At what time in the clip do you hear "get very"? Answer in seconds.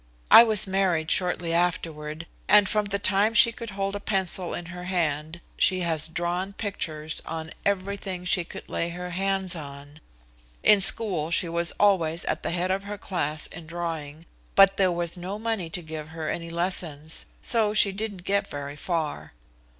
18.23-18.75